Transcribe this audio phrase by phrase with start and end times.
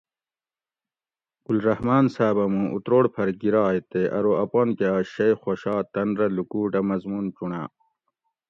[1.45, 6.27] گل رحمان صاۤبہ مُوں اتروڑ پھر گِرائ تے ارو اپانکہ اۤ شئ خوشا تن رہ
[6.35, 7.63] لُکوٹ اۤ مضمون چُنڑا